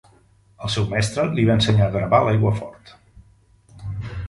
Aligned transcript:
El 0.67 0.71
seu 0.75 0.87
mestre 0.93 1.25
li 1.35 1.45
va 1.51 1.57
ensenyar 1.59 1.87
a 1.91 1.95
gravar 1.97 2.23
a 2.25 2.29
l'aiguafort. 2.31 2.97